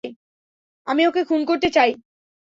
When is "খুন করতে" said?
1.23-1.67